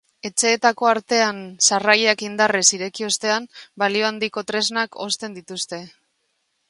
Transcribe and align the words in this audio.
Etxeetako 0.27 0.87
ateen 0.91 1.41
sarrailak 1.65 2.23
indarrez 2.29 2.63
ireki 2.77 3.07
ostean, 3.09 3.45
balio 3.85 4.09
handiko 4.09 4.45
tresnak 4.53 4.99
osten 5.09 5.37
dituzte. 5.41 5.85